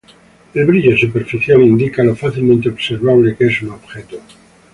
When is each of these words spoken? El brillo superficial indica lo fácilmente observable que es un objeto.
El 0.55 0.65
brillo 0.65 0.97
superficial 0.97 1.61
indica 1.61 2.03
lo 2.03 2.15
fácilmente 2.15 2.69
observable 2.69 3.35
que 3.37 3.45
es 3.45 3.61
un 3.61 3.69
objeto. 3.73 4.19